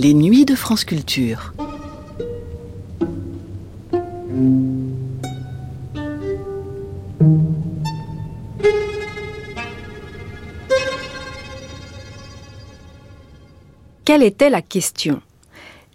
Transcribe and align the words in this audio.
Les 0.00 0.14
nuits 0.14 0.44
de 0.44 0.54
France 0.54 0.84
Culture. 0.84 1.52
Quelle 14.04 14.22
était 14.22 14.50
la 14.50 14.62
question? 14.62 15.20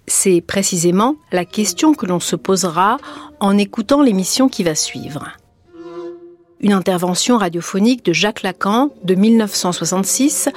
C'est 0.05 0.41
précisément 0.41 1.15
la 1.31 1.45
question 1.45 1.93
que 1.93 2.05
l'on 2.05 2.19
se 2.19 2.35
posera 2.35 2.97
en 3.39 3.57
écoutant 3.57 4.01
l'émission 4.01 4.49
qui 4.49 4.63
va 4.63 4.75
suivre. 4.75 5.29
Une 6.59 6.73
intervention 6.73 7.37
radiophonique 7.37 8.03
de 8.03 8.11
Jacques 8.11 8.41
Lacan 8.41 8.89
de 9.05 9.15
1966 9.15 10.49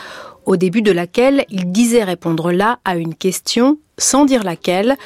au 0.47 0.57
début 0.57 0.83
de 0.83 0.93
laquelle 0.93 1.45
il 1.51 1.71
disait 1.73 2.05
répondre 2.05 2.53
là 2.53 2.79
à 2.85 2.97
une 2.97 3.15
question, 3.15 3.79
sans 3.99 4.25
dire 4.25 4.45
laquelle, 4.45 4.97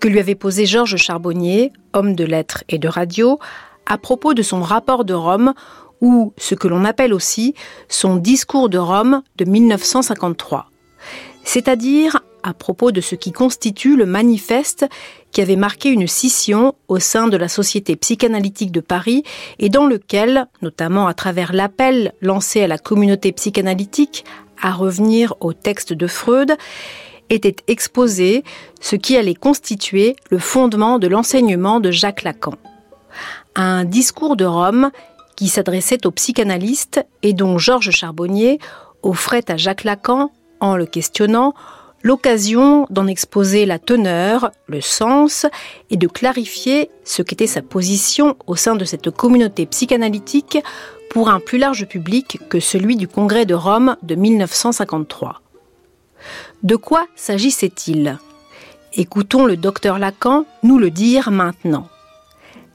que 0.00 0.08
lui 0.08 0.18
avait 0.18 0.34
posée 0.34 0.66
Georges 0.66 0.96
Charbonnier, 0.96 1.72
homme 1.92 2.14
de 2.14 2.24
lettres 2.24 2.64
et 2.68 2.78
de 2.78 2.88
radio, 2.88 3.38
à 3.86 3.98
propos 3.98 4.34
de 4.34 4.42
son 4.42 4.60
rapport 4.60 5.04
de 5.04 5.14
Rome, 5.14 5.54
ou 6.00 6.32
ce 6.38 6.54
que 6.54 6.68
l'on 6.68 6.84
appelle 6.84 7.12
aussi 7.12 7.54
son 7.88 8.16
discours 8.16 8.68
de 8.68 8.78
Rome 8.78 9.22
de 9.36 9.44
1953. 9.44 10.70
C'est-à-dire 11.44 12.20
à 12.42 12.54
propos 12.54 12.90
de 12.90 13.00
ce 13.00 13.14
qui 13.14 13.32
constitue 13.32 13.96
le 13.96 14.06
manifeste 14.06 14.86
qui 15.30 15.42
avait 15.42 15.56
marqué 15.56 15.90
une 15.90 16.06
scission 16.06 16.74
au 16.88 16.98
sein 16.98 17.28
de 17.28 17.36
la 17.36 17.48
Société 17.48 17.96
psychanalytique 17.96 18.72
de 18.72 18.80
Paris 18.80 19.22
et 19.58 19.68
dans 19.68 19.86
lequel, 19.86 20.46
notamment 20.62 21.06
à 21.06 21.14
travers 21.14 21.52
l'appel 21.52 22.14
lancé 22.20 22.62
à 22.62 22.66
la 22.66 22.78
communauté 22.78 23.32
psychanalytique 23.32 24.24
à 24.62 24.72
revenir 24.72 25.34
au 25.40 25.52
texte 25.52 25.92
de 25.92 26.06
Freud, 26.06 26.56
était 27.30 27.56
exposé 27.68 28.44
ce 28.80 28.96
qui 28.96 29.16
allait 29.16 29.34
constituer 29.34 30.16
le 30.30 30.38
fondement 30.38 30.98
de 30.98 31.06
l'enseignement 31.06 31.80
de 31.80 31.90
Jacques 31.90 32.24
Lacan. 32.24 32.54
Un 33.54 33.84
discours 33.84 34.36
de 34.36 34.44
Rome 34.44 34.90
qui 35.36 35.48
s'adressait 35.48 36.06
aux 36.06 36.10
psychanalystes 36.10 37.04
et 37.22 37.32
dont 37.32 37.56
Georges 37.56 37.90
Charbonnier 37.90 38.58
offrait 39.02 39.44
à 39.48 39.56
Jacques 39.56 39.84
Lacan, 39.84 40.30
en 40.60 40.76
le 40.76 40.86
questionnant, 40.86 41.54
l'occasion 42.02 42.86
d'en 42.90 43.06
exposer 43.06 43.66
la 43.66 43.78
teneur, 43.78 44.50
le 44.66 44.80
sens 44.80 45.46
et 45.90 45.96
de 45.96 46.06
clarifier 46.06 46.90
ce 47.04 47.22
qu'était 47.22 47.46
sa 47.46 47.62
position 47.62 48.36
au 48.46 48.56
sein 48.56 48.74
de 48.74 48.84
cette 48.84 49.10
communauté 49.10 49.66
psychanalytique 49.66 50.58
pour 51.10 51.28
un 51.28 51.40
plus 51.40 51.58
large 51.58 51.86
public 51.86 52.38
que 52.48 52.60
celui 52.60 52.96
du 52.96 53.06
Congrès 53.06 53.44
de 53.44 53.54
Rome 53.54 53.96
de 54.02 54.14
1953. 54.14 55.42
De 56.62 56.76
quoi 56.76 57.06
s'agissait-il? 57.16 58.18
Écoutons 58.94 59.44
le 59.44 59.56
docteur 59.56 59.98
Lacan 59.98 60.46
nous 60.62 60.78
le 60.78 60.90
dire 60.90 61.30
maintenant. 61.30 61.88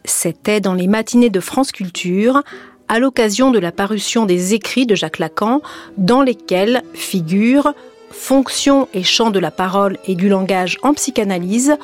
C'était 0.04 0.62
dans 0.62 0.74
les 0.74 0.88
matinées 0.88 1.30
de 1.30 1.40
France 1.40 1.72
Culture, 1.72 2.44
à 2.88 3.00
l'occasion 3.00 3.52
de 3.52 3.60
la 3.60 3.72
parution 3.72 4.26
des 4.26 4.54
écrits 4.54 4.86
de 4.86 4.96
Jacques 4.96 5.20
Lacan, 5.20 5.62
dans 5.98 6.22
lesquels 6.22 6.84
figurent 6.94 7.74
fonction 8.12 8.88
et 8.94 9.04
champ 9.04 9.32
de 9.32 9.40
la 9.40 9.52
parole 9.52 9.98
et 10.08 10.16
du 10.16 10.30
langage 10.30 10.78
en 10.84 10.94
psychanalyse, 10.94 11.76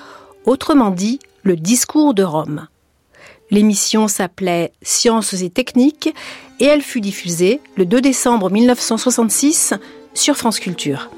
autrement 0.46 0.90
dit 0.90 1.20
le 1.44 1.56
discours 1.56 2.14
de 2.14 2.24
Rome. 2.24 2.68
L'émission 3.52 4.08
s'appelait 4.08 4.72
Sciences 4.82 5.34
et 5.34 5.50
techniques 5.50 6.10
et 6.62 6.66
elle 6.66 6.82
fut 6.82 7.02
diffusée 7.02 7.60
le 7.76 7.86
2 7.86 8.00
décembre 8.00 8.50
1966 8.50 9.74
sur 10.14 10.38
France 10.38 10.58
Culture. 10.58 11.12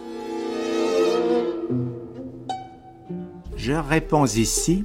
Je 3.55 3.73
réponds 3.73 4.25
ici 4.25 4.83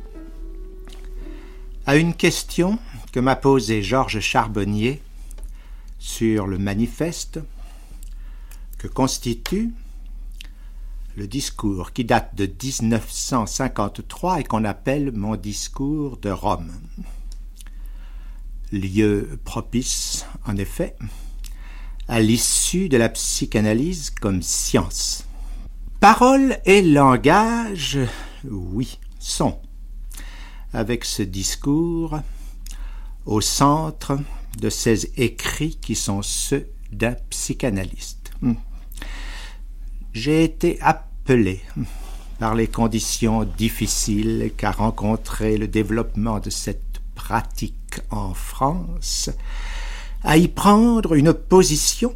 à 1.86 1.96
une 1.96 2.12
question 2.12 2.78
que 3.12 3.20
m'a 3.20 3.34
posée 3.34 3.82
Georges 3.82 4.20
Charbonnier 4.20 5.00
sur 5.98 6.46
le 6.46 6.58
manifeste 6.58 7.40
que 8.76 8.88
constitue 8.88 9.70
le 11.16 11.26
discours 11.26 11.94
qui 11.94 12.04
date 12.04 12.34
de 12.34 12.44
1953 12.44 14.40
et 14.40 14.44
qu'on 14.44 14.64
appelle 14.66 15.12
mon 15.12 15.34
discours 15.34 16.18
de 16.18 16.28
Rome 16.28 16.70
lieu 18.72 19.38
propice, 19.44 20.26
en 20.46 20.56
effet, 20.56 20.96
à 22.08 22.20
l'issue 22.20 22.88
de 22.88 22.96
la 22.96 23.08
psychanalyse 23.08 24.10
comme 24.10 24.42
science. 24.42 25.24
Parole 26.00 26.58
et 26.64 26.82
langage, 26.82 27.98
oui, 28.44 28.98
sont, 29.18 29.58
avec 30.72 31.04
ce 31.04 31.22
discours, 31.22 32.20
au 33.26 33.40
centre 33.40 34.18
de 34.58 34.70
ces 34.70 35.12
écrits 35.20 35.78
qui 35.80 35.94
sont 35.94 36.22
ceux 36.22 36.68
d'un 36.92 37.14
psychanalyste. 37.30 38.32
J'ai 40.12 40.44
été 40.44 40.80
appelé 40.80 41.60
par 42.38 42.54
les 42.54 42.68
conditions 42.68 43.44
difficiles 43.44 44.52
qu'a 44.56 44.70
rencontré 44.70 45.58
le 45.58 45.68
développement 45.68 46.38
de 46.38 46.50
cette 46.50 47.00
pratique 47.14 47.87
en 48.10 48.34
France, 48.34 49.30
à 50.22 50.36
y 50.36 50.48
prendre 50.48 51.14
une 51.14 51.32
position 51.32 52.14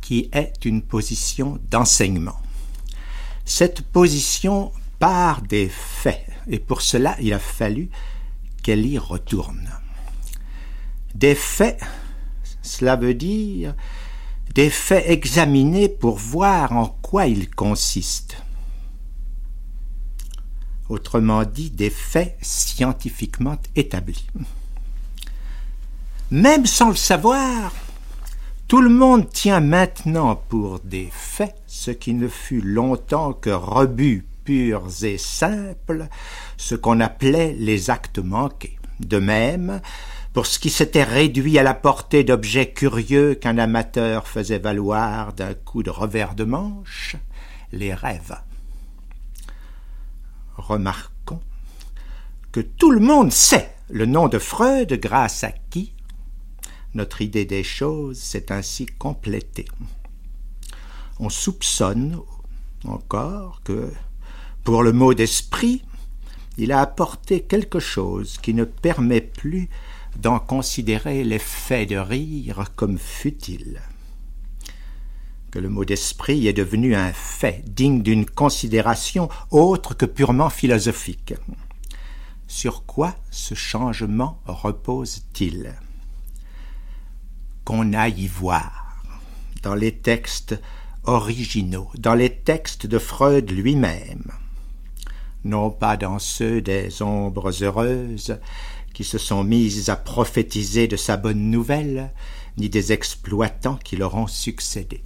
qui 0.00 0.28
est 0.32 0.64
une 0.64 0.82
position 0.82 1.58
d'enseignement. 1.70 2.40
Cette 3.44 3.82
position 3.82 4.72
part 4.98 5.42
des 5.42 5.68
faits, 5.68 6.26
et 6.48 6.58
pour 6.58 6.82
cela 6.82 7.16
il 7.20 7.32
a 7.32 7.38
fallu 7.38 7.90
qu'elle 8.62 8.86
y 8.86 8.98
retourne. 8.98 9.70
Des 11.14 11.34
faits, 11.34 11.80
cela 12.62 12.96
veut 12.96 13.14
dire 13.14 13.74
des 14.54 14.70
faits 14.70 15.04
examinés 15.08 15.88
pour 15.88 16.16
voir 16.16 16.72
en 16.72 16.86
quoi 16.86 17.26
ils 17.26 17.50
consistent 17.50 18.36
autrement 20.92 21.44
dit 21.44 21.70
des 21.70 21.90
faits 21.90 22.36
scientifiquement 22.42 23.56
établis. 23.74 24.26
Même 26.30 26.66
sans 26.66 26.90
le 26.90 26.96
savoir, 26.96 27.72
tout 28.68 28.80
le 28.80 28.88
monde 28.88 29.28
tient 29.30 29.60
maintenant 29.60 30.36
pour 30.36 30.80
des 30.80 31.08
faits 31.10 31.56
ce 31.66 31.90
qui 31.90 32.14
ne 32.14 32.28
fut 32.28 32.60
longtemps 32.60 33.32
que 33.32 33.50
rebuts 33.50 34.26
purs 34.44 34.88
et 35.02 35.18
simples, 35.18 36.08
ce 36.56 36.74
qu'on 36.74 37.00
appelait 37.00 37.54
les 37.58 37.90
actes 37.90 38.18
manqués. 38.18 38.78
De 39.00 39.18
même, 39.18 39.80
pour 40.32 40.46
ce 40.46 40.58
qui 40.58 40.70
s'était 40.70 41.04
réduit 41.04 41.58
à 41.58 41.62
la 41.62 41.74
portée 41.74 42.24
d'objets 42.24 42.70
curieux 42.70 43.34
qu'un 43.34 43.58
amateur 43.58 44.26
faisait 44.26 44.58
valoir 44.58 45.32
d'un 45.32 45.54
coup 45.54 45.82
de 45.82 45.90
revers 45.90 46.34
de 46.34 46.44
manche, 46.44 47.16
les 47.72 47.94
rêves 47.94 48.36
remarquons 50.62 51.40
que 52.50 52.60
tout 52.60 52.90
le 52.90 53.00
monde 53.00 53.32
sait 53.32 53.74
le 53.88 54.06
nom 54.06 54.28
de 54.28 54.38
Freud 54.38 54.92
grâce 54.94 55.44
à 55.44 55.52
qui? 55.70 55.92
Notre 56.94 57.22
idée 57.22 57.44
des 57.44 57.64
choses 57.64 58.18
s'est 58.18 58.52
ainsi 58.52 58.86
complétée. 58.86 59.66
On 61.18 61.30
soupçonne 61.30 62.20
encore 62.84 63.60
que, 63.64 63.92
pour 64.64 64.82
le 64.82 64.92
mot 64.92 65.14
d'esprit, 65.14 65.82
il 66.58 66.72
a 66.72 66.80
apporté 66.80 67.40
quelque 67.40 67.80
chose 67.80 68.38
qui 68.42 68.52
ne 68.52 68.64
permet 68.64 69.22
plus 69.22 69.68
d'en 70.16 70.38
considérer 70.38 71.24
l'effet 71.24 71.86
de 71.86 71.96
rire 71.96 72.64
comme 72.76 72.98
futile 72.98 73.80
que 75.52 75.58
le 75.58 75.68
mot 75.68 75.84
d'esprit 75.84 76.48
est 76.48 76.54
devenu 76.54 76.96
un 76.96 77.12
fait 77.12 77.62
digne 77.66 78.02
d'une 78.02 78.24
considération 78.24 79.28
autre 79.50 79.94
que 79.94 80.06
purement 80.06 80.48
philosophique. 80.48 81.34
Sur 82.48 82.86
quoi 82.86 83.14
ce 83.30 83.54
changement 83.54 84.40
repose-t-il? 84.46 85.74
Qu'on 87.64 87.92
aille 87.92 88.22
y 88.22 88.26
voir 88.28 89.02
dans 89.62 89.74
les 89.74 89.92
textes 89.92 90.58
originaux, 91.04 91.90
dans 91.98 92.14
les 92.14 92.30
textes 92.30 92.86
de 92.86 92.98
Freud 92.98 93.50
lui-même, 93.50 94.32
non 95.44 95.70
pas 95.70 95.98
dans 95.98 96.18
ceux 96.18 96.62
des 96.62 97.02
ombres 97.02 97.62
heureuses 97.62 98.38
qui 98.94 99.04
se 99.04 99.18
sont 99.18 99.44
mises 99.44 99.90
à 99.90 99.96
prophétiser 99.96 100.88
de 100.88 100.96
sa 100.96 101.18
bonne 101.18 101.50
nouvelle, 101.50 102.10
ni 102.56 102.70
des 102.70 102.92
exploitants 102.92 103.78
qui 103.84 103.96
leur 103.96 104.14
ont 104.14 104.26
succédé 104.26 105.02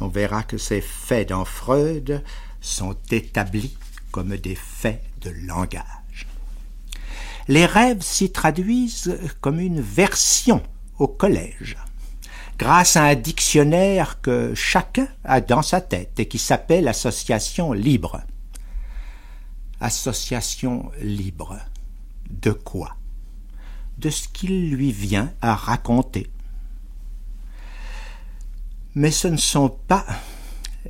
on 0.00 0.08
verra 0.08 0.42
que 0.42 0.58
ces 0.58 0.80
faits 0.80 1.28
dans 1.28 1.44
Freud 1.44 2.22
sont 2.60 2.96
établis 3.10 3.76
comme 4.10 4.36
des 4.36 4.54
faits 4.54 5.02
de 5.20 5.30
langage. 5.30 6.26
Les 7.48 7.66
rêves 7.66 8.02
s'y 8.02 8.30
traduisent 8.30 9.18
comme 9.40 9.60
une 9.60 9.80
version 9.80 10.62
au 10.98 11.08
collège, 11.08 11.76
grâce 12.58 12.96
à 12.96 13.04
un 13.04 13.14
dictionnaire 13.14 14.20
que 14.20 14.54
chacun 14.54 15.08
a 15.24 15.40
dans 15.40 15.62
sa 15.62 15.80
tête 15.80 16.18
et 16.20 16.28
qui 16.28 16.38
s'appelle 16.38 16.88
Association 16.88 17.72
libre. 17.72 18.20
Association 19.80 20.90
libre. 21.00 21.58
De 22.28 22.52
quoi? 22.52 22.96
De 23.98 24.10
ce 24.10 24.28
qu'il 24.28 24.70
lui 24.70 24.92
vient 24.92 25.32
à 25.40 25.54
raconter. 25.54 26.30
Mais 28.94 29.12
ce 29.12 29.28
ne 29.28 29.36
sont 29.36 29.68
pas 29.68 30.04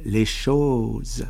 les 0.06 0.24
choses 0.24 1.26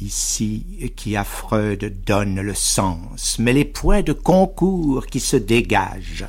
ici 0.00 0.92
qui 0.96 1.16
à 1.16 1.24
Freud 1.24 2.02
donnent 2.04 2.40
le 2.40 2.54
sens, 2.54 3.38
mais 3.38 3.52
les 3.52 3.64
points 3.64 4.02
de 4.02 4.12
concours 4.12 5.06
qui 5.06 5.20
se 5.20 5.36
dégagent 5.36 6.26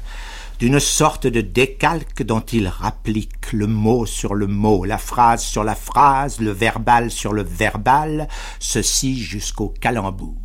d'une 0.60 0.80
sorte 0.80 1.28
de 1.28 1.42
décalque 1.42 2.24
dont 2.24 2.42
il 2.42 2.68
rapplique 2.68 3.52
le 3.52 3.68
mot 3.68 4.06
sur 4.06 4.36
le 4.36 4.48
mot, 4.48 4.86
la 4.86 4.98
phrase 4.98 5.44
sur 5.44 5.64
la 5.64 5.76
phrase, 5.76 6.40
le 6.40 6.52
verbal 6.52 7.12
sur 7.12 7.34
le 7.34 7.44
verbal, 7.44 8.28
ceci 8.60 9.18
jusqu'au 9.20 9.70
calembour. 9.70 10.36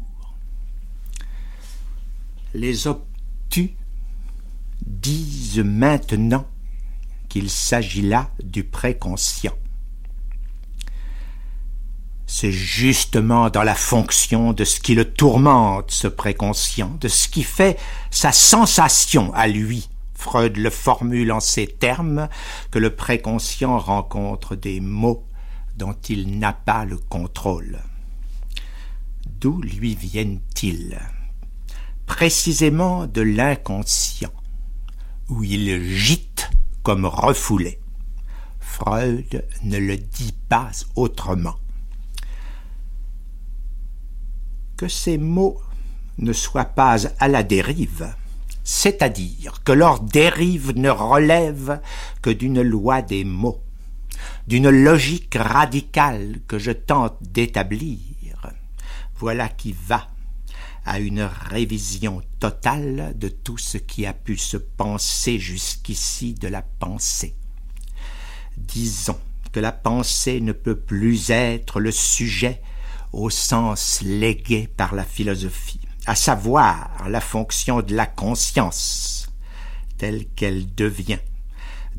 Les 2.55 2.87
obtus 2.87 3.77
disent 4.87 5.61
maintenant 5.61 6.47
qu'il 7.37 7.51
s'agit 7.51 8.01
là 8.01 8.31
du 8.43 8.65
préconscient. 8.65 9.53
C'est 12.27 12.51
justement 12.51 13.51
dans 13.51 13.63
la 13.63 13.75
fonction 13.75 14.55
de 14.55 14.65
ce 14.65 14.81
qui 14.81 14.95
le 14.95 15.05
tourmente, 15.05 15.91
ce 15.91 16.09
préconscient, 16.09 16.97
de 16.99 17.09
ce 17.09 17.29
qui 17.29 17.43
fait 17.43 17.79
sa 18.11 18.33
sensation 18.33 19.35
à 19.35 19.49
lui, 19.49 19.91
Freud 20.15 20.57
le 20.57 20.71
formule 20.71 21.31
en 21.31 21.41
ces 21.41 21.67
termes, 21.67 22.31
que 22.71 22.79
le 22.79 22.97
préconscient 22.97 23.79
rencontre 23.79 24.57
des 24.57 24.81
mots 24.81 25.27
dont 25.77 25.97
il 26.09 26.39
n'a 26.39 26.55
pas 26.55 26.87
le 26.87 26.97
contrôle. 26.97 27.81
D'où 29.27 29.61
lui 29.61 29.95
viennent-ils? 29.95 30.99
Précisément 32.07 33.07
de 33.07 33.21
l'inconscient, 33.21 34.33
où 35.29 35.45
il 35.45 35.85
gîte 35.85 36.36
comme 36.87 37.07
refoulé. 37.07 37.81
Freud 38.61 39.45
ne 39.65 39.77
le 39.77 39.97
dit 39.97 40.37
pas 40.49 40.71
autrement. 40.95 41.57
Que 44.77 44.87
ces 44.87 45.19
mots 45.19 45.61
ne 46.19 46.33
soient 46.33 46.65
pas 46.65 47.09
à 47.19 47.27
la 47.27 47.43
dérive, 47.43 48.15
c'est-à-dire 48.63 49.65
que 49.65 49.73
leur 49.73 49.99
dérive 49.99 50.79
ne 50.79 50.89
relève 50.89 51.81
que 52.23 52.31
d'une 52.31 52.63
loi 52.63 53.03
des 53.03 53.25
mots, 53.25 53.65
d'une 54.47 54.71
logique 54.71 55.35
radicale 55.37 56.39
que 56.47 56.61
je 56.61 56.71
tente 56.71 57.17
d'établir, 57.21 57.99
voilà 59.17 59.49
qui 59.49 59.75
va 59.89 60.07
à 60.87 61.01
une 61.01 61.23
révision 61.23 62.23
totale 62.41 63.13
de 63.17 63.29
tout 63.29 63.59
ce 63.59 63.77
qui 63.77 64.07
a 64.07 64.13
pu 64.13 64.37
se 64.37 64.57
penser 64.57 65.39
jusqu'ici 65.39 66.35
de 66.35 66.49
la 66.49 66.63
pensée. 66.63 67.35
Disons 68.57 69.19
que 69.53 69.61
la 69.61 69.73
pensée 69.73 70.41
ne 70.41 70.53
peut 70.53 70.79
plus 70.79 71.31
être 71.31 71.81
le 71.81 71.91
sujet 71.91 72.63
au 73.13 73.31
sens 73.31 74.01
légué 74.03 74.69
par 74.69 74.95
la 74.95 75.05
philosophie 75.05 75.81
à 76.07 76.15
savoir 76.15 77.09
la 77.09 77.21
fonction 77.21 77.83
de 77.83 77.95
la 77.95 78.07
conscience 78.07 79.29
telle 79.99 80.27
qu'elle 80.37 80.73
devient 80.75 81.19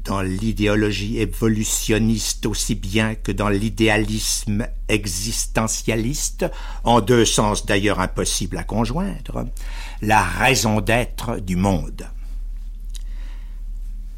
dans 0.07 0.21
l'idéologie 0.21 1.19
évolutionniste 1.19 2.45
aussi 2.45 2.75
bien 2.75 3.15
que 3.15 3.33
dans 3.33 3.50
l'idéalisme 3.50 4.65
existentialiste, 4.88 6.45
en 6.86 7.01
deux 7.01 7.25
sens 7.25 7.65
d'ailleurs 7.65 8.00
impossibles 8.00 8.57
à 8.57 8.63
conjoindre, 8.63 9.48
la 10.01 10.24
raison 10.24 10.80
d'être 10.80 11.39
du 11.42 11.57
monde. 11.57 12.07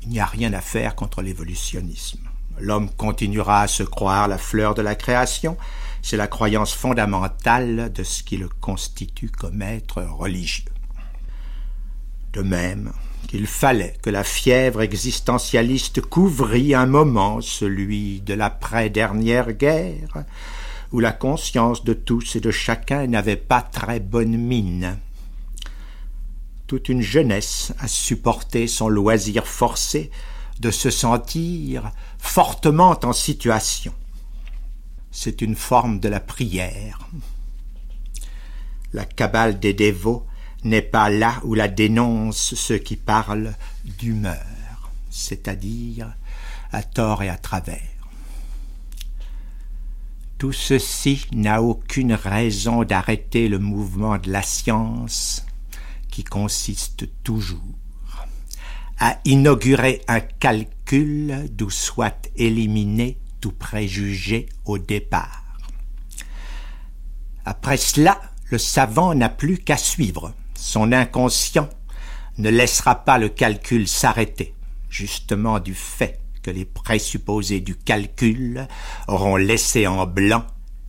Il 0.03 0.09
n'y 0.09 0.19
a 0.19 0.27
rien 0.27 0.53
à 0.53 0.61
faire 0.61 0.93
contre 0.95 1.23
l'évolutionnisme. 1.23 2.21
L'homme 2.59 2.91
continuera 2.91 3.63
à 3.63 3.67
se 3.67 3.83
croire 3.83 4.27
la 4.27 4.37
fleur 4.37 4.75
de 4.75 4.83
la 4.83 4.93
création, 4.93 5.57
c'est 6.03 6.17
la 6.17 6.27
croyance 6.27 6.73
fondamentale 6.73 7.91
de 7.91 8.03
ce 8.03 8.21
qui 8.21 8.37
le 8.37 8.47
constitue 8.47 9.29
comme 9.29 9.63
être 9.63 10.03
religieux. 10.03 10.71
De 12.33 12.43
même 12.43 12.91
qu'il 13.29 13.47
fallait 13.47 13.95
que 14.01 14.09
la 14.09 14.25
fièvre 14.25 14.81
existentialiste 14.81 16.01
couvrît 16.01 16.73
un 16.73 16.87
moment 16.87 17.39
celui 17.39 18.19
de 18.19 18.33
l'après-dernière 18.33 19.53
guerre, 19.53 20.25
où 20.91 20.99
la 20.99 21.13
conscience 21.13 21.85
de 21.85 21.93
tous 21.93 22.35
et 22.35 22.41
de 22.41 22.51
chacun 22.51 23.07
n'avait 23.07 23.37
pas 23.37 23.61
très 23.61 24.01
bonne 24.01 24.35
mine. 24.35 24.97
Toute 26.67 26.89
une 26.89 27.01
jeunesse 27.01 27.71
a 27.79 27.87
supporté 27.87 28.67
son 28.67 28.89
loisir 28.89 29.47
forcé 29.47 30.11
de 30.59 30.71
se 30.71 30.89
sentir 30.89 31.91
fortement 32.17 32.99
en 33.03 33.13
situation 33.13 33.93
c'est 35.11 35.41
une 35.41 35.55
forme 35.55 35.99
de 35.99 36.09
la 36.09 36.19
prière. 36.19 36.99
La 38.93 39.05
cabale 39.05 39.59
des 39.59 39.73
dévots 39.73 40.25
n'est 40.63 40.81
pas 40.81 41.09
là 41.09 41.39
où 41.43 41.53
la 41.53 41.67
dénoncent 41.67 42.55
ceux 42.55 42.77
qui 42.77 42.95
parlent 42.95 43.55
d'humeur, 43.85 44.91
c'est-à-dire 45.09 46.13
à 46.71 46.83
tort 46.83 47.23
et 47.23 47.29
à 47.29 47.37
travers. 47.37 47.81
Tout 50.37 50.53
ceci 50.53 51.25
n'a 51.33 51.61
aucune 51.61 52.13
raison 52.13 52.83
d'arrêter 52.83 53.49
le 53.49 53.59
mouvement 53.59 54.17
de 54.17 54.31
la 54.31 54.41
science 54.41 55.45
qui 56.09 56.23
consiste 56.23 57.07
toujours 57.23 57.59
à 58.99 59.17
inaugurer 59.25 60.01
un 60.07 60.19
calcul 60.19 61.49
d'où 61.51 61.69
soit 61.69 62.29
éliminé 62.35 63.17
tout 63.39 63.51
préjugé 63.51 64.47
au 64.65 64.77
départ. 64.77 65.43
Après 67.45 67.77
cela, 67.77 68.19
le 68.45 68.57
savant 68.57 69.15
n'a 69.15 69.29
plus 69.29 69.57
qu'à 69.57 69.77
suivre. 69.77 70.33
Son 70.61 70.91
inconscient 70.91 71.69
ne 72.37 72.49
laissera 72.49 73.05
pas 73.05 73.17
le 73.17 73.29
calcul 73.29 73.87
s'arrêter, 73.87 74.53
justement 74.89 75.61
du 75.61 75.73
fait 75.73 76.19
que 76.43 76.51
les 76.51 76.65
présupposés 76.65 77.61
du 77.61 77.75
calcul 77.75 78.67
auront 79.07 79.37
laissé 79.37 79.87
en 79.87 80.05
blanc 80.05 80.45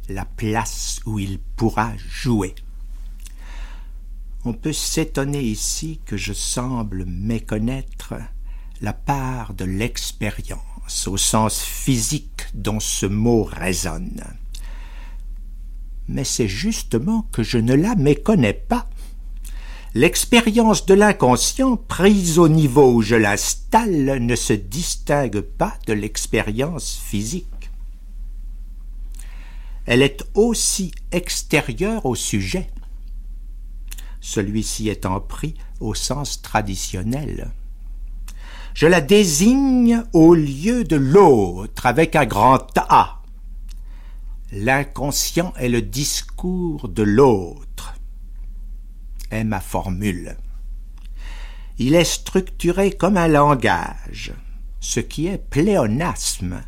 la 0.09 0.25
place 0.25 1.01
où 1.07 1.21
il 1.21 1.39
pourra 1.39 1.93
jouer. 1.97 2.57
On 4.45 4.55
peut 4.55 4.73
s'étonner 4.73 5.41
ici 5.41 6.01
que 6.05 6.17
je 6.17 6.33
semble 6.33 7.05
méconnaître 7.07 8.15
la 8.83 8.93
part 8.93 9.55
de 9.55 9.65
l'expérience 9.65 11.07
au 11.07 11.17
sens 11.17 11.63
physique 11.63 12.49
dont 12.55 12.81
ce 12.81 13.07
mot 13.07 13.45
résonne. 13.45 14.25
Mais 16.09 16.25
c'est 16.25 16.49
justement 16.49 17.23
que 17.31 17.45
je 17.45 17.59
ne 17.59 17.75
la 17.75 17.95
méconnais 17.95 18.53
pas. 18.53 18.91
L'expérience 19.95 20.87
de 20.87 20.95
l'inconscient, 20.95 21.77
prise 21.77 22.39
au 22.39 22.49
niveau 22.49 22.93
où 22.93 23.03
je 23.03 23.17
l'installe, 23.17 24.19
ne 24.21 24.37
se 24.37 24.53
distingue 24.53 25.41
pas 25.41 25.75
de 25.87 25.93
l'expérience 25.93 26.97
physique. 26.97 27.71
Elle 29.87 30.03
est 30.03 30.25
aussi 30.35 30.93
extérieure 31.11 32.07
au 32.07 32.15
sujet, 32.15 32.71
celui-ci 34.21 34.89
étant 34.89 35.19
pris 35.21 35.55
au 35.81 35.95
sens 35.95 36.43
traditionnel 36.43 37.51
je 38.75 38.87
la 38.87 39.01
désigne 39.01 40.05
au 40.13 40.35
lieu 40.35 40.85
de 40.85 40.97
l'autre 40.97 41.87
avec 41.87 42.17
un 42.17 42.27
grand 42.27 42.67
A. 42.77 43.23
L'inconscient 44.53 45.53
est 45.59 45.69
le 45.69 45.83
discours 45.83 46.89
de 46.89 47.03
l'autre, 47.03 47.95
est 49.31 49.45
ma 49.45 49.61
formule. 49.61 50.37
Il 51.79 51.95
est 51.95 52.05
structuré 52.05 52.93
comme 52.93 53.17
un 53.17 53.29
langage, 53.29 54.33
ce 54.81 55.01
qui 55.01 55.27
est 55.27 55.39
pléonasme, 55.39 56.61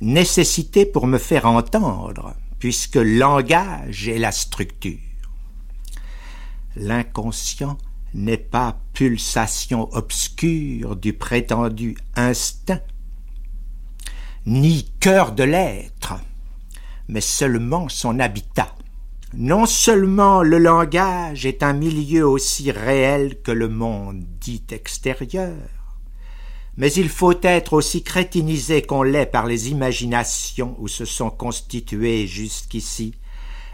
nécessité 0.00 0.86
pour 0.86 1.06
me 1.06 1.18
faire 1.18 1.46
entendre, 1.46 2.34
puisque 2.58 2.96
langage 2.96 4.08
est 4.08 4.18
la 4.18 4.32
structure. 4.32 4.98
L'inconscient 6.76 7.78
n'est 8.14 8.36
pas 8.36 8.80
pulsation 8.92 9.88
obscure 9.92 10.96
du 10.96 11.12
prétendu 11.12 11.96
instinct, 12.16 12.80
ni 14.46 14.90
cœur 15.00 15.32
de 15.32 15.44
l'être, 15.44 16.14
mais 17.08 17.20
seulement 17.20 17.88
son 17.88 18.18
habitat. 18.18 18.74
Non 19.34 19.64
seulement 19.64 20.42
le 20.42 20.58
langage 20.58 21.46
est 21.46 21.62
un 21.62 21.72
milieu 21.72 22.26
aussi 22.26 22.72
réel 22.72 23.40
que 23.42 23.52
le 23.52 23.68
monde 23.68 24.24
dit 24.40 24.64
extérieur, 24.72 25.54
mais 26.76 26.92
il 26.92 27.08
faut 27.08 27.38
être 27.42 27.74
aussi 27.74 28.02
crétinisé 28.02 28.82
qu'on 28.82 29.04
l'est 29.04 29.26
par 29.26 29.46
les 29.46 29.70
imaginations 29.70 30.74
où 30.80 30.88
se 30.88 31.04
sont 31.04 31.30
constituées 31.30 32.26
jusqu'ici 32.26 33.14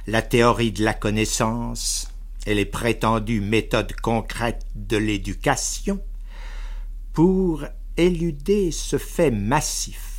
la 0.07 0.21
théorie 0.21 0.73
de 0.73 0.85
la 0.85 0.93
connaissance 0.93 2.13
et 2.45 2.55
les 2.55 2.67
prétendues 2.67 3.41
méthodes 3.41 3.95
concrètes 4.03 4.67
de 4.75 4.99
l'éducation 4.99 6.01
pour 7.15 7.65
éluder 7.97 8.73
ce 8.73 8.99
fait 8.99 9.31
massif. 9.31 10.16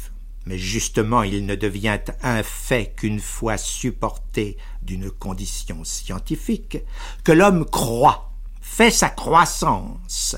Mais 0.48 0.58
justement, 0.58 1.24
il 1.24 1.46
ne 1.46 1.56
devient 1.56 2.00
un 2.24 2.42
fait 2.42 2.94
qu'une 2.96 3.20
fois 3.20 3.58
supporté 3.58 4.58
d'une 4.82 5.12
condition 5.12 5.84
scientifique, 5.84 6.80
que 7.24 7.32
l'homme 7.32 7.66
croit, 7.66 8.32
fait 8.62 8.92
sa 8.92 9.10
croissance, 9.10 10.36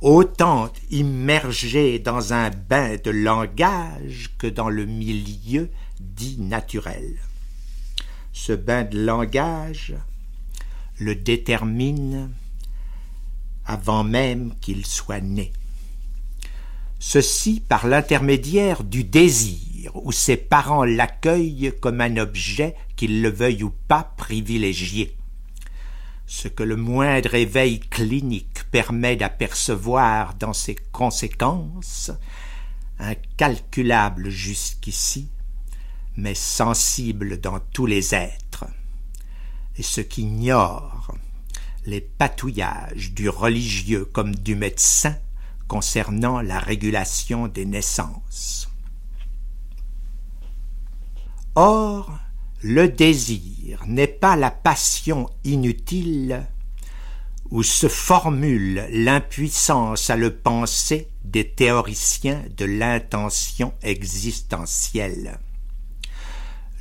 autant 0.00 0.70
immergé 0.90 1.98
dans 1.98 2.32
un 2.32 2.50
bain 2.50 2.96
de 3.02 3.10
langage 3.10 4.30
que 4.36 4.46
dans 4.46 4.68
le 4.68 4.84
milieu 4.84 5.70
dit 6.00 6.38
naturel 6.40 7.16
ce 8.32 8.52
bain 8.52 8.84
de 8.84 8.98
langage 8.98 9.94
le 10.98 11.14
détermine 11.14 12.30
avant 13.64 14.04
même 14.04 14.54
qu'il 14.60 14.84
soit 14.86 15.20
né. 15.20 15.52
Ceci 17.04 17.58
par 17.58 17.88
l'intermédiaire 17.88 18.84
du 18.84 19.02
désir, 19.02 19.90
où 19.96 20.12
ses 20.12 20.36
parents 20.36 20.84
l'accueillent 20.84 21.72
comme 21.80 22.00
un 22.00 22.16
objet, 22.16 22.76
qu'ils 22.94 23.22
le 23.22 23.28
veuillent 23.28 23.64
ou 23.64 23.74
pas 23.88 24.14
privilégié. 24.16 25.16
Ce 26.26 26.46
que 26.46 26.62
le 26.62 26.76
moindre 26.76 27.34
éveil 27.34 27.80
clinique 27.80 28.62
permet 28.70 29.16
d'apercevoir 29.16 30.34
dans 30.34 30.52
ses 30.52 30.76
conséquences, 30.92 32.12
incalculable 33.00 34.30
jusqu'ici, 34.30 35.28
mais 36.16 36.36
sensible 36.36 37.40
dans 37.40 37.58
tous 37.72 37.86
les 37.86 38.14
êtres, 38.14 38.66
et 39.76 39.82
ce 39.82 40.00
qu'ignore 40.00 41.16
les 41.84 42.00
patouillages 42.00 43.12
du 43.12 43.28
religieux 43.28 44.04
comme 44.04 44.36
du 44.36 44.54
médecin 44.54 45.16
concernant 45.72 46.42
la 46.42 46.58
régulation 46.58 47.48
des 47.48 47.64
naissances. 47.64 48.68
Or, 51.54 52.18
le 52.60 52.90
désir 52.90 53.82
n'est 53.86 54.06
pas 54.06 54.36
la 54.36 54.50
passion 54.50 55.30
inutile 55.44 56.46
où 57.50 57.62
se 57.62 57.88
formule 57.88 58.86
l'impuissance 58.90 60.10
à 60.10 60.16
le 60.16 60.36
penser 60.36 61.08
des 61.24 61.48
théoriciens 61.48 62.44
de 62.54 62.66
l'intention 62.66 63.72
existentielle. 63.80 65.38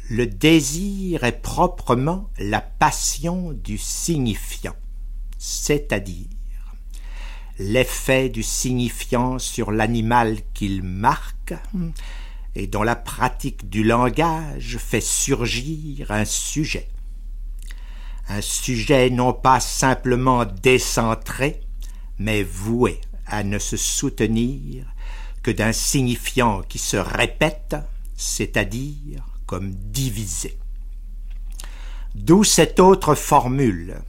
Le 0.10 0.28
désir 0.28 1.24
est 1.24 1.42
proprement 1.42 2.30
la 2.38 2.60
passion 2.60 3.54
du 3.54 3.78
signifiant, 3.78 4.76
c'est-à-dire 5.38 6.28
l'effet 7.62 8.30
du 8.30 8.44
signifiant 8.44 9.40
sur 9.40 9.72
l'animal 9.72 10.38
qu'il 10.54 10.84
marque 10.84 11.54
et 12.56 12.68
dont 12.68 12.84
la 12.84 12.96
pratique 12.96 13.70
du 13.70 13.84
langage 13.84 14.78
fait 14.78 15.02
surgir 15.02 16.12
un 16.12 16.26
sujet. 16.26 16.88
Un 18.30 18.42
sujet 18.42 19.10
non 19.10 19.34
pas 19.34 19.60
simplement 19.60 20.46
décentré, 20.46 21.62
mais 22.18 22.44
voué 22.44 23.00
à 23.26 23.44
ne 23.44 23.60
se 23.60 23.78
soutenir 23.78 24.86
que 25.44 25.52
d'un 25.52 25.72
signifiant 25.72 26.62
qui 26.62 26.78
se 26.78 26.98
répète, 26.98 27.76
c'est-à-dire 28.16 29.24
comme 29.46 29.72
divisé. 29.72 30.58
D'où 32.16 32.44
cette 32.44 32.80
autre 32.80 33.16
formule. 33.16 34.02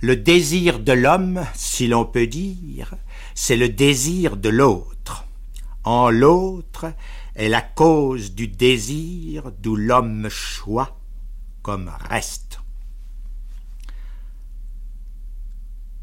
Le 0.00 0.14
désir 0.14 0.78
de 0.78 0.92
l'homme, 0.92 1.44
si 1.54 1.88
l'on 1.88 2.04
peut 2.04 2.28
dire, 2.28 2.94
c'est 3.34 3.56
le 3.56 3.68
désir 3.68 4.36
de 4.36 4.48
l'autre. 4.48 5.24
En 5.82 6.08
l'autre 6.08 6.92
est 7.34 7.48
la 7.48 7.62
cause 7.62 8.32
du 8.32 8.46
désir 8.46 9.50
d'où 9.58 9.74
l'homme 9.74 10.28
choix 10.28 11.00
comme 11.62 11.90
reste. 12.08 12.60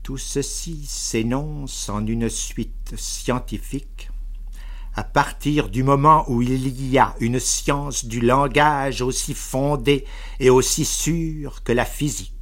Tout 0.03 0.17
ceci 0.17 0.85
s'énonce 0.85 1.87
en 1.87 2.05
une 2.05 2.29
suite 2.29 2.95
scientifique 2.97 4.09
à 4.93 5.03
partir 5.03 5.69
du 5.69 5.83
moment 5.83 6.23
où 6.29 6.41
il 6.41 6.89
y 6.91 6.97
a 6.97 7.15
une 7.19 7.39
science 7.39 8.05
du 8.05 8.21
langage 8.21 9.01
aussi 9.01 9.33
fondée 9.33 10.05
et 10.39 10.49
aussi 10.49 10.85
sûre 10.85 11.63
que 11.63 11.73
la 11.73 11.85
physique, 11.85 12.34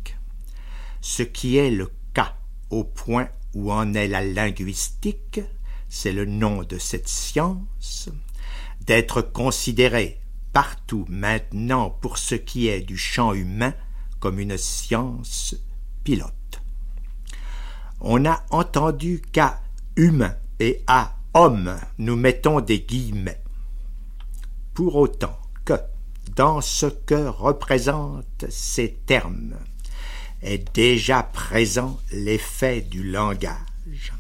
ce 1.04 1.22
qui 1.22 1.58
est 1.58 1.70
le 1.70 1.92
cas 2.14 2.34
au 2.70 2.86
point 2.86 3.28
où 3.54 3.74
en 3.74 3.94
est 3.94 4.08
la 4.08 4.24
linguistique, 4.24 5.42
c'est 5.90 6.14
le 6.14 6.24
nom 6.24 6.64
de 6.64 6.78
cette 6.78 7.10
science, 7.10 8.10
d'être 8.86 9.22
considérée 9.22 10.22
partout 10.54 11.06
maintenant 11.10 11.90
pour 11.90 12.18
ce 12.18 12.36
qui 12.36 12.70
est 12.70 12.80
du 12.80 12.98
champ 12.98 13.34
humain 13.34 13.74
comme 14.22 14.40
une 14.40 14.58
science 14.58 15.56
pilote. 16.06 16.62
On 18.00 18.26
a 18.26 18.42
entendu 18.50 19.22
qu'à 19.34 19.62
humain 19.98 20.38
et 20.62 20.84
à 20.88 21.18
homme, 21.34 21.76
nous 21.98 22.16
mettons 22.16 22.62
des 22.62 22.80
guillemets. 22.80 23.42
Pour 24.74 24.96
autant 24.96 25.38
que, 25.66 25.74
dans 26.38 26.62
ce 26.62 26.86
que 26.86 27.28
représentent 27.28 28.46
ces 28.50 28.94
termes, 29.06 29.58
est 30.44 30.76
déjà 30.76 31.24
présent 31.24 32.00
l'effet 32.12 32.82
du 32.82 33.04
langage, 33.04 34.14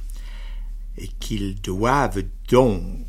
et 0.97 1.07
qu'ils 1.07 1.61
doivent 1.61 2.23
donc 2.49 3.05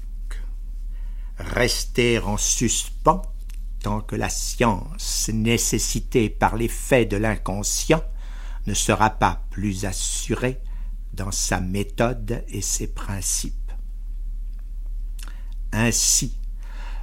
rester 1.39 2.19
en 2.19 2.37
suspens 2.37 3.23
tant 3.81 4.01
que 4.01 4.17
la 4.17 4.31
science 4.31 5.31
nécessitée 5.33 6.31
par 6.31 6.57
l'effet 6.57 7.05
de 7.05 7.17
l'inconscient 7.17 8.03
ne 8.67 8.75
sera 8.75 9.11
pas 9.11 9.45
plus 9.51 9.85
assurée 9.85 10.61
dans 11.13 11.31
sa 11.31 11.61
méthode 11.61 12.45
et 12.49 12.63
ses 12.63 12.89
principes. 12.89 13.73
Ainsi, 15.73 16.39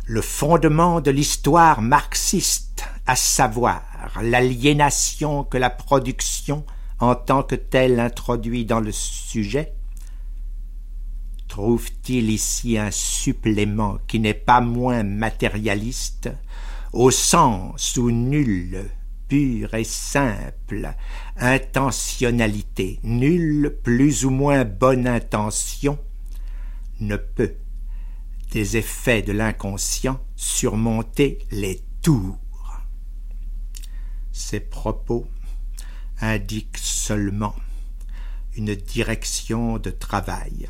le 0.05 0.21
fondement 0.21 1.01
de 1.01 1.11
l'histoire 1.11 1.81
marxiste, 1.81 2.83
à 3.05 3.15
savoir 3.15 3.83
l'aliénation 4.21 5.43
que 5.43 5.57
la 5.57 5.69
production 5.69 6.65
en 6.99 7.15
tant 7.15 7.43
que 7.43 7.55
telle 7.55 7.99
introduit 7.99 8.65
dans 8.65 8.79
le 8.79 8.91
sujet, 8.91 9.73
trouve-t-il 11.47 12.29
ici 12.29 12.77
un 12.77 12.91
supplément 12.91 13.97
qui 14.07 14.19
n'est 14.19 14.33
pas 14.33 14.61
moins 14.61 15.03
matérialiste, 15.03 16.29
au 16.93 17.11
sens 17.11 17.97
où 17.97 18.11
nulle, 18.11 18.89
pure 19.27 19.73
et 19.73 19.83
simple 19.83 20.93
intentionnalité, 21.37 22.99
nulle 23.03 23.77
plus 23.83 24.25
ou 24.25 24.29
moins 24.29 24.65
bonne 24.65 25.07
intention 25.07 25.97
ne 26.99 27.15
peut 27.15 27.55
des 28.51 28.77
effets 28.77 29.21
de 29.21 29.31
l'inconscient 29.31 30.19
surmonter 30.35 31.39
les 31.51 31.81
tours. 32.01 32.37
Ces 34.31 34.59
propos 34.59 35.27
indiquent 36.19 36.77
seulement 36.77 37.55
une 38.55 38.75
direction 38.75 39.77
de 39.77 39.89
travail 39.89 40.69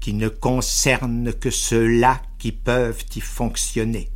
qui 0.00 0.14
ne 0.14 0.28
concerne 0.28 1.32
que 1.32 1.50
ceux-là 1.50 2.20
qui 2.38 2.50
peuvent 2.50 3.04
y 3.14 3.20
fonctionner. 3.20 4.10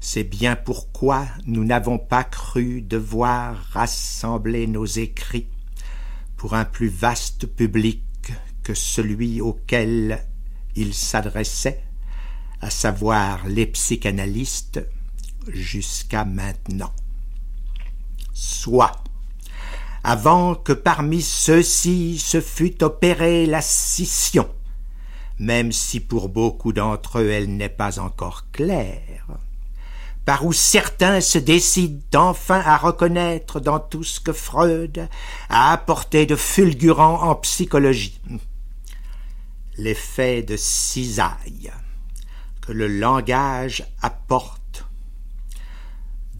C'est 0.00 0.24
bien 0.24 0.56
pourquoi 0.56 1.26
nous 1.46 1.64
n'avons 1.64 1.98
pas 1.98 2.24
cru 2.24 2.82
devoir 2.82 3.56
rassembler 3.72 4.66
nos 4.66 4.86
écrits 4.86 5.48
pour 6.36 6.54
un 6.54 6.64
plus 6.64 6.88
vaste 6.88 7.46
public 7.46 8.02
que 8.62 8.74
celui 8.74 9.40
auquel 9.40 10.24
il 10.76 10.94
s'adressait, 10.94 11.82
à 12.60 12.70
savoir 12.70 13.46
les 13.48 13.66
psychanalystes, 13.66 14.80
jusqu'à 15.48 16.24
maintenant. 16.24 16.92
Soit, 18.40 18.92
avant 20.04 20.54
que 20.54 20.72
parmi 20.72 21.22
ceux-ci 21.22 22.20
se 22.20 22.40
fût 22.40 22.84
opérée 22.84 23.46
la 23.46 23.60
scission, 23.60 24.48
même 25.40 25.72
si 25.72 25.98
pour 25.98 26.28
beaucoup 26.28 26.72
d'entre 26.72 27.18
eux 27.18 27.30
elle 27.30 27.56
n'est 27.56 27.68
pas 27.68 27.98
encore 27.98 28.44
claire, 28.52 29.26
par 30.24 30.46
où 30.46 30.52
certains 30.52 31.20
se 31.20 31.38
décident 31.38 32.28
enfin 32.28 32.60
à 32.64 32.76
reconnaître 32.76 33.58
dans 33.58 33.80
tout 33.80 34.04
ce 34.04 34.20
que 34.20 34.32
Freud 34.32 35.08
a 35.48 35.72
apporté 35.72 36.24
de 36.24 36.36
fulgurant 36.36 37.20
en 37.22 37.34
psychologie, 37.34 38.20
l'effet 39.78 40.44
de 40.44 40.56
cisaille 40.56 41.72
que 42.60 42.70
le 42.70 42.86
langage 42.86 43.84
apporte 44.00 44.57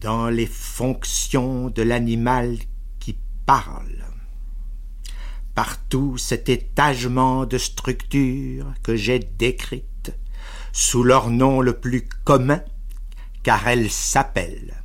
dans 0.01 0.29
les 0.29 0.45
fonctions 0.45 1.69
de 1.69 1.81
l'animal 1.81 2.57
qui 2.99 3.17
parle. 3.45 4.05
Partout 5.55 6.17
cet 6.17 6.47
étagement 6.47 7.45
de 7.45 7.57
structures 7.57 8.73
que 8.81 8.95
j'ai 8.95 9.19
décrites 9.19 10.13
sous 10.71 11.03
leur 11.03 11.29
nom 11.29 11.59
le 11.61 11.73
plus 11.73 12.07
commun, 12.23 12.61
car 13.43 13.67
elles 13.67 13.89
s'appellent 13.89 14.83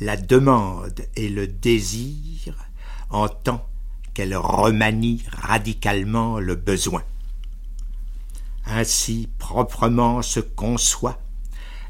la 0.00 0.16
demande 0.16 1.06
et 1.16 1.28
le 1.28 1.46
désir 1.46 2.54
en 3.10 3.28
tant 3.28 3.66
qu'elles 4.14 4.36
remanient 4.36 5.22
radicalement 5.30 6.38
le 6.38 6.54
besoin. 6.54 7.02
Ainsi 8.66 9.28
proprement 9.38 10.22
se 10.22 10.40
conçoit 10.40 11.18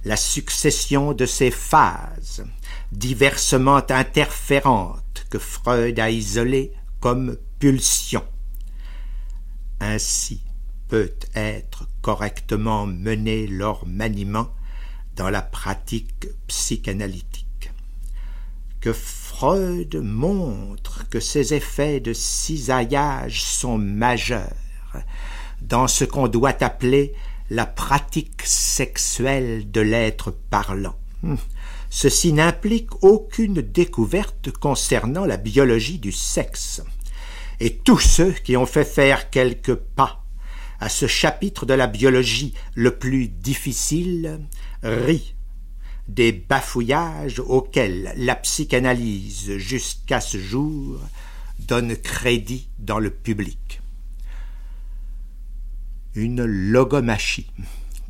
la 0.05 0.17
succession 0.17 1.13
de 1.13 1.27
ces 1.27 1.51
phases, 1.51 2.45
diversement 2.93 3.83
interférentes, 3.89 5.27
que 5.31 5.39
Freud 5.39 5.99
a 5.99 6.11
isolées 6.11 6.73
comme 7.01 7.37
pulsions. 7.59 8.25
Ainsi 9.81 10.43
peut 10.89 11.13
être 11.35 11.87
correctement 12.03 12.87
mené 12.87 13.47
leur 13.47 13.87
maniement 13.87 14.51
dans 15.17 15.31
la 15.31 15.43
pratique 15.43 16.27
psychanalytique. 16.47 17.71
Que 18.81 18.93
Freud 18.93 19.97
montre 19.97 21.09
que 21.09 21.21
ces 21.21 21.55
effets 21.55 22.01
de 22.01 22.13
cisaillage 22.13 23.43
sont 23.43 23.79
majeurs 23.79 24.51
dans 25.61 25.87
ce 25.87 26.05
qu'on 26.05 26.29
doit 26.29 26.63
appeler 26.63 27.15
la 27.51 27.67
pratique 27.67 28.43
sexuelle 28.45 29.71
de 29.71 29.81
l'être 29.81 30.31
parlant. 30.31 30.97
Hmm. 31.23 31.37
Ceci 31.91 32.33
n'implique 32.33 33.03
aucune 33.03 33.61
découverte 33.61 34.53
concernant 34.53 35.25
la 35.25 35.37
biologie 35.37 35.99
du 35.99 36.13
sexe. 36.13 36.83
Et 37.59 37.77
tous 37.77 37.99
ceux 37.99 38.31
qui 38.31 38.57
ont 38.57 38.67
fait 38.67 38.85
faire 38.85 39.29
quelques 39.29 39.75
pas 39.75 40.25
à 40.79 40.89
ce 40.89 41.07
chapitre 41.07 41.67
de 41.67 41.75
la 41.75 41.89
biologie 41.89 42.55
le 42.75 42.97
plus 42.97 43.29
difficile 43.29 44.41
rient 44.83 45.35
des 46.09 46.33
bafouillages 46.33 47.41
auxquels 47.41 48.15
la 48.17 48.35
psychanalyse 48.37 49.57
jusqu'à 49.59 50.21
ce 50.21 50.39
jour 50.39 50.99
donne 51.59 51.97
crédit 51.97 52.69
dans 52.79 52.99
le 52.99 53.11
public 53.11 53.80
une 56.15 56.45
logomachie 56.45 57.51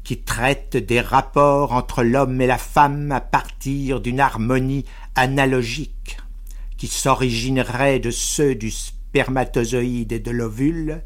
qui 0.05 0.19
traite 0.19 0.77
des 0.77 1.01
rapports 1.01 1.73
entre 1.73 2.03
l'homme 2.03 2.41
et 2.41 2.47
la 2.47 2.59
femme 2.59 3.13
à 3.13 3.21
partir 3.21 4.01
d'une 4.01 4.21
harmonie 4.21 4.85
analogique 5.15 6.17
qui 6.77 6.87
s'originerait 6.87 8.01
de 8.01 8.11
ceux 8.11 8.55
du 8.55 8.71
spermatozoïde 8.71 10.13
et 10.13 10.19
de 10.19 10.31
l'ovule 10.31 11.03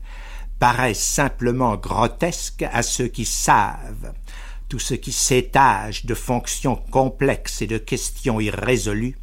paraît 0.61 0.95
simplement 0.95 1.77
grotesque 1.77 2.63
à 2.73 2.83
ceux 2.83 3.09
qui 3.09 3.25
savent. 3.25 4.15
Tout 4.69 4.79
ce 4.79 4.95
qui 4.95 5.13
s'étage 5.13 6.07
de 6.07 6.15
fonctions 6.15 6.77
complexes 6.77 7.61
et 7.61 7.67
de 7.67 7.79
questions 7.79 8.41
irrésolues 8.41 9.19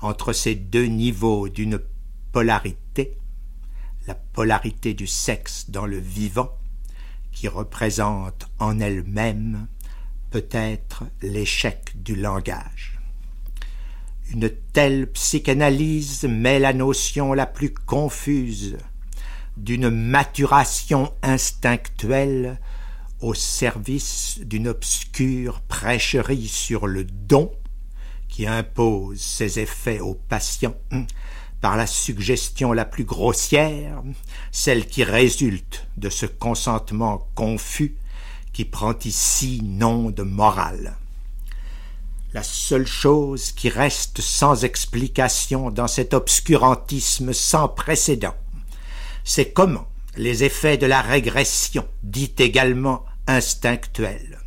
entre 0.00 0.32
ces 0.32 0.54
deux 0.54 0.86
niveaux 0.86 1.48
d'une 1.48 1.80
polarité, 2.30 3.18
la 4.06 4.14
polarité 4.14 4.94
du 4.94 5.06
sexe 5.06 5.68
dans 5.68 5.86
le 5.86 5.98
vivant 5.98 6.50
représente 7.48 8.48
en 8.58 8.80
elle-même 8.80 9.66
peut-être 10.30 11.04
l'échec 11.20 11.92
du 11.94 12.16
langage. 12.16 12.98
Une 14.30 14.50
telle 14.72 15.10
psychanalyse 15.12 16.24
met 16.24 16.58
la 16.58 16.72
notion 16.72 17.34
la 17.34 17.46
plus 17.46 17.72
confuse 17.74 18.78
d'une 19.56 19.90
maturation 19.90 21.12
instinctuelle 21.22 22.58
au 23.20 23.34
service 23.34 24.40
d'une 24.42 24.68
obscure 24.68 25.60
prêcherie 25.60 26.48
sur 26.48 26.86
le 26.86 27.04
don 27.04 27.52
qui 28.28 28.46
impose 28.46 29.20
ses 29.20 29.60
effets 29.60 30.00
aux 30.00 30.14
patients 30.14 30.76
par 31.62 31.76
la 31.76 31.86
suggestion 31.86 32.72
la 32.72 32.84
plus 32.84 33.04
grossière, 33.04 34.02
celle 34.50 34.84
qui 34.84 35.04
résulte 35.04 35.86
de 35.96 36.10
ce 36.10 36.26
consentement 36.26 37.28
confus 37.36 37.96
qui 38.52 38.64
prend 38.66 38.94
ici 39.04 39.62
nom 39.62 40.10
de 40.10 40.24
morale. 40.24 40.96
La 42.34 42.42
seule 42.42 42.86
chose 42.86 43.52
qui 43.52 43.68
reste 43.68 44.20
sans 44.20 44.64
explication 44.64 45.70
dans 45.70 45.86
cet 45.86 46.14
obscurantisme 46.14 47.32
sans 47.32 47.68
précédent, 47.68 48.34
c'est 49.22 49.52
comment 49.52 49.86
les 50.16 50.42
effets 50.42 50.78
de 50.78 50.86
la 50.86 51.00
régression, 51.00 51.86
dite 52.02 52.40
également 52.40 53.04
instinctuelle, 53.28 54.40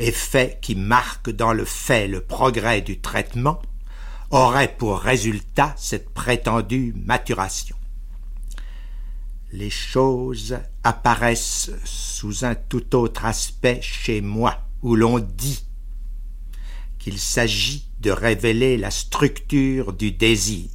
effets 0.00 0.58
qui 0.60 0.74
marquent 0.74 1.30
dans 1.30 1.52
le 1.52 1.64
fait 1.64 2.08
le 2.08 2.20
progrès 2.20 2.80
du 2.80 3.00
traitement, 3.00 3.62
aurait 4.34 4.74
pour 4.76 4.98
résultat 4.98 5.74
cette 5.78 6.10
prétendue 6.10 6.92
maturation. 6.96 7.76
Les 9.52 9.70
choses 9.70 10.58
apparaissent 10.82 11.70
sous 11.84 12.44
un 12.44 12.56
tout 12.56 12.96
autre 12.96 13.24
aspect 13.24 13.80
chez 13.80 14.20
moi, 14.20 14.58
où 14.82 14.96
l'on 14.96 15.20
dit 15.20 15.64
qu'il 16.98 17.18
s'agit 17.18 17.86
de 18.00 18.10
révéler 18.10 18.76
la 18.76 18.90
structure 18.90 19.92
du 19.92 20.10
désir, 20.10 20.68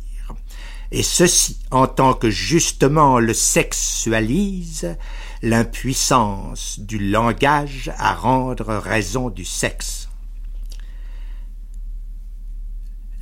et 0.91 1.04
ceci 1.04 1.60
en 1.69 1.88
tant 1.88 2.13
que 2.13 2.30
justement 2.30 3.19
le 3.19 3.34
sexualise 3.34 4.98
l'impuissance 5.41 6.80
du 6.80 6.98
langage 6.98 7.91
à 7.98 8.13
rendre 8.13 8.76
raison 8.76 9.30
du 9.30 9.43
sexe. 9.43 10.09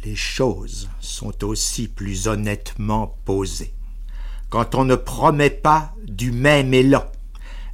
Les 0.07 0.15
choses 0.15 0.89
sont 1.01 1.43
aussi 1.43 1.89
plus 1.89 2.29
honnêtement 2.29 3.17
posées. 3.25 3.73
Quand 4.49 4.73
on 4.73 4.85
ne 4.85 4.95
promet 4.95 5.49
pas 5.49 5.93
du 6.05 6.31
même 6.31 6.73
élan 6.73 7.05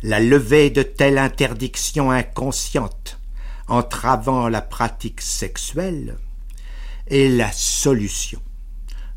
la 0.01 0.19
levée 0.19 0.71
de 0.71 0.81
telles 0.81 1.19
interdictions 1.19 2.09
inconscientes 2.09 3.19
entravant 3.67 4.49
la 4.49 4.61
pratique 4.61 5.21
sexuelle 5.21 6.17
est 7.05 7.29
la 7.29 7.51
solution 7.51 8.41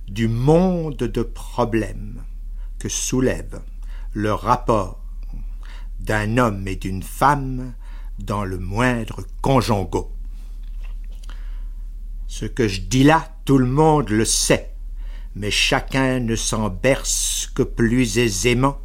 du 0.07 0.29
monde 0.29 0.97
de 0.97 1.23
problèmes 1.23 2.23
que 2.79 2.91
soulève 2.91 3.63
le 4.13 4.35
rapport 4.35 5.01
d'un 6.01 6.37
homme 6.37 6.69
et 6.69 6.77
d'une 6.77 7.03
femme 7.03 7.73
dans 8.19 8.45
le 8.45 8.59
moindre 8.59 9.25
conjongo. 9.41 10.16
Ce 12.29 12.45
que 12.45 12.69
je 12.69 12.81
dis 12.83 13.05
là, 13.05 13.37
tout 13.45 13.59
le 13.59 13.67
monde 13.67 14.11
le 14.11 14.25
sait, 14.25 14.73
mais 15.35 15.51
chacun 15.51 16.21
ne 16.21 16.35
s'en 16.35 16.69
berce 16.69 17.51
que 17.55 17.62
plus 17.62 18.19
aisément 18.19 18.81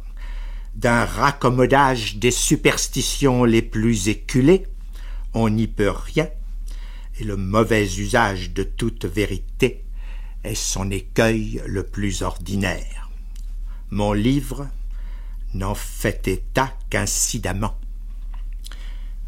d'un 0.74 1.04
raccommodage 1.04 2.16
des 2.16 2.30
superstitions 2.30 3.44
les 3.44 3.62
plus 3.62 4.08
éculées, 4.08 4.66
on 5.34 5.50
n'y 5.50 5.66
peut 5.66 5.90
rien, 5.90 6.28
et 7.18 7.24
le 7.24 7.36
mauvais 7.36 7.84
usage 7.84 8.52
de 8.52 8.62
toute 8.62 9.04
vérité 9.04 9.84
est 10.44 10.54
son 10.54 10.90
écueil 10.90 11.62
le 11.66 11.82
plus 11.82 12.22
ordinaire. 12.22 13.10
Mon 13.90 14.12
livre 14.12 14.68
n'en 15.54 15.74
fait 15.74 16.26
état 16.28 16.72
qu'incidemment. 16.88 17.76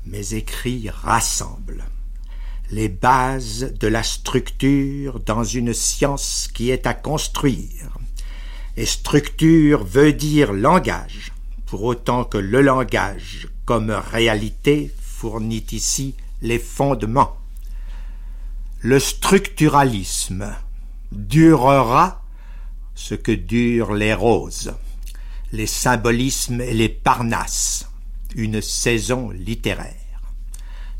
Mes 0.07 0.35
écrits 0.35 0.89
rassemblent 0.89 1.85
les 2.71 2.89
bases 2.89 3.73
de 3.79 3.89
la 3.89 4.03
structure 4.03 5.21
dans 5.21 5.45
une 5.45 5.75
science 5.75 6.49
qui 6.53 6.71
est 6.71 6.87
à 6.87 6.95
construire. 6.95 7.99
Et 8.77 8.87
structure 8.87 9.85
veut 9.85 10.13
dire 10.13 10.53
langage, 10.53 11.33
pour 11.67 11.85
autant 11.85 12.25
que 12.25 12.39
le 12.39 12.61
langage, 12.61 13.49
comme 13.65 13.91
réalité, 13.91 14.93
fournit 15.01 15.65
ici 15.73 16.15
les 16.43 16.59
fondements. 16.59 17.37
Le 18.81 18.99
structuralisme 18.99 20.53
durera 21.13 22.23
ce 22.95 23.15
que 23.15 23.33
durent 23.33 23.95
les 23.95 24.15
roses, 24.15 24.75
les 25.53 25.67
symbolismes 25.67 26.61
et 26.61 26.75
les 26.75 26.89
parnasses, 26.89 27.89
une 28.35 28.61
saison 28.61 29.31
littéraire 29.31 30.04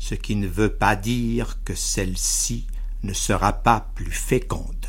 ce 0.07 0.13
qui 0.13 0.35
ne 0.35 0.47
veut 0.47 0.69
pas 0.69 0.95
dire 0.95 1.57
que 1.63 1.73
celle-ci 1.73 2.67
ne 3.01 3.11
sera 3.11 3.53
pas 3.53 3.89
plus 3.95 4.11
féconde. 4.11 4.85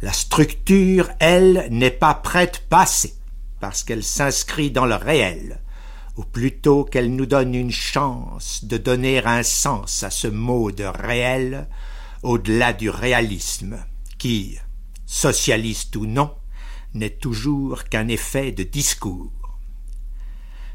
La 0.00 0.12
structure, 0.12 1.10
elle, 1.18 1.66
n'est 1.72 1.90
pas 1.90 2.14
prête 2.14 2.68
passée, 2.68 3.14
parce 3.58 3.82
qu'elle 3.82 4.04
s'inscrit 4.04 4.70
dans 4.70 4.86
le 4.86 4.94
réel, 4.94 5.60
ou 6.16 6.22
plutôt 6.22 6.84
qu'elle 6.84 7.16
nous 7.16 7.26
donne 7.26 7.52
une 7.52 7.72
chance 7.72 8.64
de 8.64 8.76
donner 8.76 9.24
un 9.24 9.42
sens 9.42 10.04
à 10.04 10.10
ce 10.10 10.28
mot 10.28 10.70
de 10.70 10.84
réel 10.84 11.66
au-delà 12.22 12.74
du 12.74 12.90
réalisme, 12.90 13.84
qui, 14.18 14.56
socialiste 15.04 15.96
ou 15.96 16.06
non, 16.06 16.32
n'est 16.94 17.10
toujours 17.10 17.82
qu'un 17.82 18.06
effet 18.06 18.52
de 18.52 18.62
discours. 18.62 19.58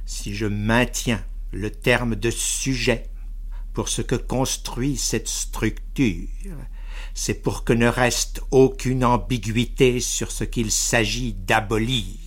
Si 0.06 0.36
je 0.36 0.48
maintiens 0.48 1.24
le 1.52 1.72
terme 1.72 2.16
de 2.16 2.30
sujet 2.30 3.10
pour 3.74 3.90
ce 3.90 4.02
que 4.02 4.16
construit 4.16 4.98
cette 4.98 5.28
structure, 5.28 6.28
c'est 7.14 7.42
pour 7.42 7.64
que 7.64 7.74
ne 7.74 7.88
reste 7.88 8.42
aucune 8.52 9.06
ambiguïté 9.06 10.00
sur 10.00 10.32
ce 10.32 10.44
qu'il 10.44 10.72
s'agit 10.72 11.34
d'abolir, 11.34 12.18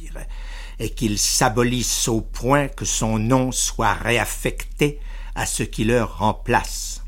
et 0.78 0.90
qu'il 0.90 1.18
s'abolisse 1.18 2.08
au 2.08 2.20
point 2.20 2.68
que 2.68 2.84
son 2.84 3.18
nom 3.18 3.52
soit 3.52 3.94
réaffecté 3.94 4.98
à 5.34 5.46
ce 5.46 5.62
qui 5.62 5.84
le 5.84 6.02
remplace. 6.02 7.02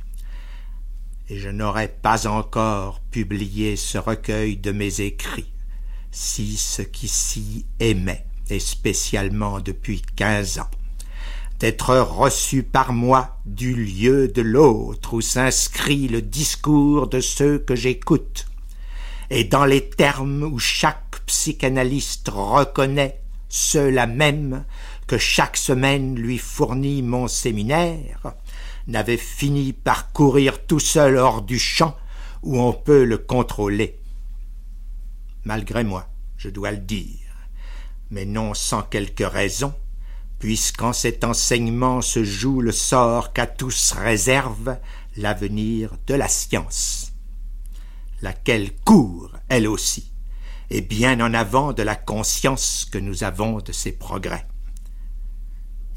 Et 1.29 1.39
je 1.39 1.49
n'aurais 1.49 1.89
pas 1.89 2.27
encore 2.27 3.01
publié 3.01 3.77
ce 3.77 3.99
recueil 3.99 4.57
de 4.57 4.73
mes 4.73 5.01
écrits, 5.01 5.53
si 6.11 6.57
ce 6.57 6.83
qui 6.83 7.09
s'y 7.09 7.67
aimait, 7.81 8.27
et 8.51 8.61
spécialement 8.61 9.61
depuis 9.61 10.03
quinze 10.17 10.59
ans, 10.59 10.71
d'être 11.61 11.97
reçu 11.97 12.63
par 12.63 12.93
moi 12.93 13.39
du 13.47 13.75
lieu 13.75 14.29
de 14.29 14.43
l'autre 14.43 15.15
où 15.15 15.21
s'inscrit 15.21 16.09
le 16.09 16.23
discours 16.23 17.09
de 17.09 17.21
ceux 17.21 17.59
que 17.59 17.75
j'écoute, 17.75 18.47
et 19.31 19.45
dans 19.45 19.65
les 19.65 19.89
termes 19.89 20.43
où 20.43 20.59
chaque 20.59 21.21
psychanalyste 21.27 22.29
reconnaît 22.29 23.21
ceux-là 23.49 24.07
même 24.07 24.65
que 25.07 25.19
chaque 25.19 25.57
semaine 25.57 26.17
lui 26.17 26.39
fournit 26.39 27.03
mon 27.03 27.29
séminaire, 27.29 28.35
n'avait 28.87 29.17
fini 29.17 29.73
par 29.73 30.13
courir 30.13 30.67
tout 30.67 30.81
seul 30.81 31.17
hors 31.17 31.43
du 31.43 31.59
champ 31.59 31.97
où 32.43 32.61
on 32.61 32.73
peut 32.73 33.05
le 33.05 33.19
contrôler. 33.19 33.99
Malgré 35.45 35.85
moi, 35.85 36.09
je 36.37 36.49
dois 36.49 36.73
le 36.73 36.79
dire, 36.79 37.49
mais 38.11 38.25
non 38.25 38.55
sans 38.55 38.83
quelque 38.83 39.25
raison, 39.25 39.75
puisqu'en 40.45 40.93
cet 40.93 41.25
enseignement 41.25 42.03
se 42.03 42.23
joue 42.23 42.61
le 42.61 42.71
sort 42.71 43.33
qu'à 43.33 43.47
tous 43.47 43.93
réserve 43.93 44.77
l'avenir 45.17 45.97
de 46.07 46.13
la 46.13 46.29
science, 46.29 47.15
laquelle 48.21 48.77
court, 48.85 49.31
elle 49.49 49.67
aussi, 49.67 50.13
et 50.69 50.83
bien 50.83 51.23
en 51.23 51.33
avant 51.33 51.73
de 51.73 51.83
la 51.83 51.97
conscience 51.97 52.85
que 52.85 52.99
nous 52.99 53.25
avons 53.25 53.61
de 53.61 53.73
ses 53.73 53.93
progrès. 53.93 54.47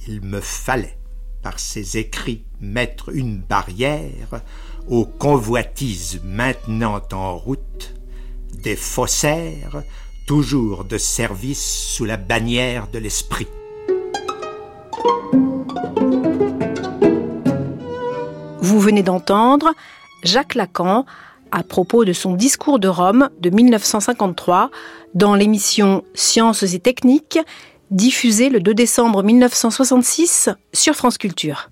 Il 0.07 0.21
me 0.21 0.39
fallait, 0.39 0.97
par 1.41 1.59
ces 1.59 1.97
écrits, 1.97 2.45
mettre 2.61 3.13
une 3.13 3.41
barrière 3.41 4.41
aux 4.87 5.05
convoitises 5.05 6.21
maintenant 6.23 7.01
en 7.11 7.37
route, 7.37 7.95
des 8.53 8.77
faussaires, 8.77 9.83
toujours 10.25 10.85
de 10.85 10.97
service 10.97 11.69
sous 11.69 12.05
la 12.05 12.15
bannière 12.15 12.87
de 12.87 12.99
l'esprit. 12.99 13.47
Vous 18.67 18.81
venez 18.81 19.01
d'entendre 19.01 19.73
Jacques 20.23 20.53
Lacan 20.53 21.05
à 21.51 21.63
propos 21.63 22.03
de 22.03 22.11
son 22.11 22.33
discours 22.33 22.79
de 22.79 22.89
Rome 22.89 23.29
de 23.39 23.49
1953 23.49 24.71
dans 25.13 25.35
l'émission 25.35 26.03
Sciences 26.13 26.63
et 26.63 26.79
techniques 26.79 27.39
diffusée 27.91 28.49
le 28.49 28.59
2 28.59 28.73
décembre 28.73 29.23
1966 29.23 30.49
sur 30.73 30.95
France 30.95 31.17
Culture. 31.17 31.69